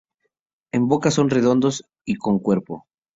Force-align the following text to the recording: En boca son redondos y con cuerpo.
En 0.71 0.87
boca 0.87 1.11
son 1.11 1.29
redondos 1.29 1.85
y 2.05 2.15
con 2.15 2.39
cuerpo. 2.39 2.87